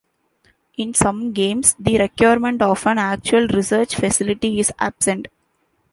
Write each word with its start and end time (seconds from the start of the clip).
In 0.77 0.95
some 0.95 1.31
games, 1.31 1.75
the 1.79 1.95
requirement 1.99 2.63
of 2.63 2.87
an 2.87 2.97
actual 2.97 3.45
research 3.49 3.93
facility 3.93 4.59
is 4.59 4.71
absent. 4.79 5.27